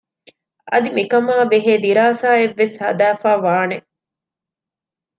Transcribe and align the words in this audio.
އަދި 0.69 0.89
މިކަމާ 0.97 1.35
ބެހޭ 1.51 1.73
ދިރާސާއެއް 1.85 2.57
ވެސް 2.59 2.75
ހަދައިފައިވާނެ 2.83 3.77